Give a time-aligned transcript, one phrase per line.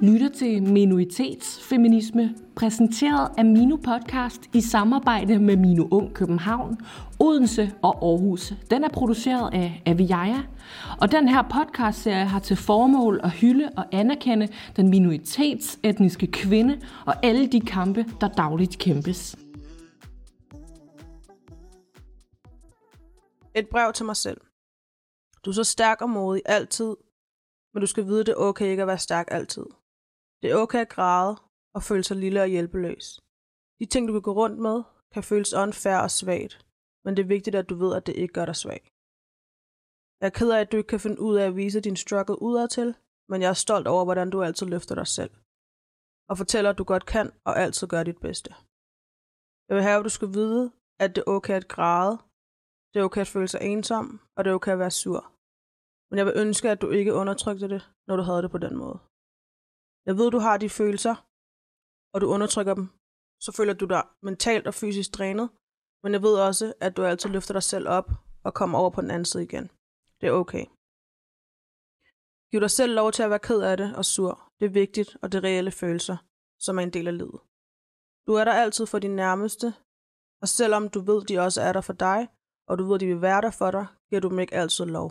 [0.00, 6.78] lytter til Minoritetsfeminisme, præsenteret af Mino Podcast i samarbejde med Mino Ung København,
[7.18, 8.52] Odense og Aarhus.
[8.70, 10.42] Den er produceret af Aviaja,
[11.00, 17.14] og den her podcastserie har til formål at hylde og anerkende den minoritetsetniske kvinde og
[17.24, 19.36] alle de kampe, der dagligt kæmpes.
[23.54, 24.40] Et brev til mig selv.
[25.44, 26.96] Du er så stærk og modig altid,
[27.74, 29.64] men du skal vide, det er okay ikke at være stærk altid.
[30.42, 31.36] Det er okay at græde
[31.74, 33.06] og føle sig lille og hjælpeløs.
[33.78, 34.82] De ting, du kan gå rundt med,
[35.12, 36.66] kan føles unfair og svagt,
[37.04, 38.82] men det er vigtigt, at du ved, at det ikke gør dig svag.
[40.20, 42.42] Jeg er ked af, at du ikke kan finde ud af at vise din struggle
[42.42, 42.94] udadtil,
[43.30, 45.32] men jeg er stolt over, hvordan du altid løfter dig selv.
[46.30, 48.50] Og fortæller, at du godt kan og altid gør dit bedste.
[49.68, 52.18] Jeg vil have, at du skal vide, at det er okay at græde,
[52.90, 55.20] det er okay at føle sig ensom, og det er okay at være sur.
[56.10, 58.76] Men jeg vil ønske, at du ikke undertrykte det, når du havde det på den
[58.76, 58.98] måde.
[60.06, 61.14] Jeg ved, du har de følelser,
[62.12, 62.86] og du undertrykker dem.
[63.44, 65.48] Så føler du dig mentalt og fysisk drænet,
[66.02, 68.08] men jeg ved også, at du altid løfter dig selv op
[68.44, 69.66] og kommer over på den anden side igen.
[70.20, 70.64] Det er okay.
[72.50, 74.32] Giv dig selv lov til at være ked af det og sur.
[74.60, 76.16] Det er vigtigt, og det er reelle følelser,
[76.58, 77.40] som er en del af livet.
[78.26, 79.66] Du er der altid for din nærmeste,
[80.42, 82.28] og selvom du ved, de også er der for dig,
[82.68, 85.08] og du ved, de vil være der for dig, giver du dem ikke altid lov.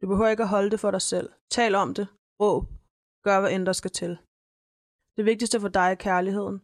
[0.00, 1.32] Du behøver ikke at holde det for dig selv.
[1.50, 2.06] Tal om det.
[2.40, 2.79] Råb.
[3.22, 4.18] Gør, hvad end der skal til.
[5.16, 6.56] Det vigtigste for dig er kærligheden,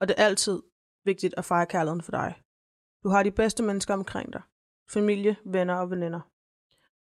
[0.00, 0.62] og det er altid
[1.04, 2.42] vigtigt at fejre kærligheden for dig.
[3.02, 4.42] Du har de bedste mennesker omkring dig.
[4.90, 6.20] Familie, venner og veninder.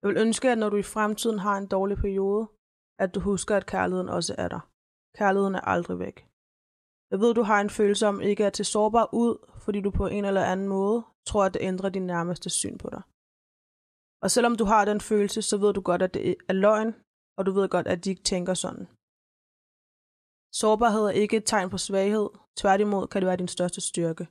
[0.00, 2.48] Jeg vil ønske, at når du i fremtiden har en dårlig periode,
[2.98, 4.60] at du husker, at kærligheden også er der.
[5.18, 6.16] Kærligheden er aldrig væk.
[7.10, 9.32] Jeg ved, du har en følelse om ikke at til sårbar ud,
[9.64, 12.88] fordi du på en eller anden måde tror, at det ændrer din nærmeste syn på
[12.90, 13.02] dig.
[14.22, 16.94] Og selvom du har den følelse, så ved du godt, at det er løgn,
[17.40, 18.86] og du ved godt, at de ikke tænker sådan.
[20.60, 22.28] Sårbarhed er ikke et tegn på svaghed,
[22.60, 24.24] tværtimod kan det være din største styrke.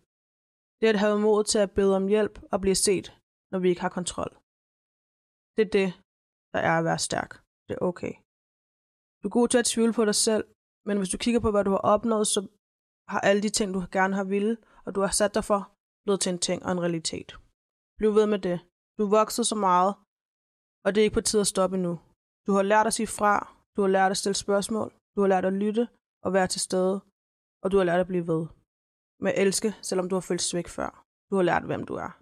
[0.78, 3.08] Det er at have mod til at bede om hjælp og blive set,
[3.52, 4.32] når vi ikke har kontrol.
[5.56, 5.90] Det er det,
[6.54, 7.32] der er at være stærk.
[7.68, 8.14] Det er okay.
[9.20, 10.44] Du er god til at tvivle på dig selv,
[10.88, 12.40] men hvis du kigger på, hvad du har opnået, så
[13.12, 15.62] har alle de ting, du gerne har ville, og du har sat dig for,
[16.04, 17.30] blevet til en ting og en realitet.
[17.98, 18.58] Bliv ved med det.
[18.98, 19.92] Du er vokset så meget,
[20.86, 21.94] og det er ikke på tide at stoppe nu.
[22.48, 25.46] Du har lært at sige fra, du har lært at stille spørgsmål, du har lært
[25.46, 25.88] at lytte
[26.24, 27.02] og være til stede,
[27.64, 28.48] og du har lært at blive ved.
[29.22, 31.06] Med at elske, selvom du har følt svigt før.
[31.32, 32.20] Du har lært, hvem du er.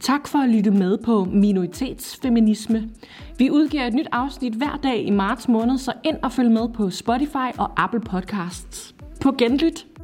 [0.00, 2.90] Tak for at lytte med på Minoritetsfeminisme.
[3.38, 6.68] Vi udgiver et nyt afsnit hver dag i marts måned, så ind og følg med
[6.74, 8.94] på Spotify og Apple Podcasts.
[9.22, 9.95] På genlyt!